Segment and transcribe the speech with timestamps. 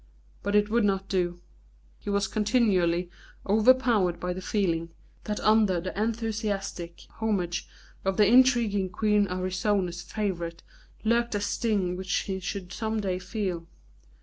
[0.41, 1.41] But it would not do;
[1.99, 3.11] he was continually
[3.45, 4.89] overpowered by the feeling
[5.25, 7.67] that under the enthusiastic homage
[8.03, 10.63] of the intriguing Queen Arsinoe's favourite
[11.03, 13.67] lurked a sting which he should some day feel.